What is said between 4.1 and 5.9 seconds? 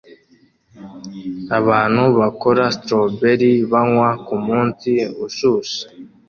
kumunsi ushushe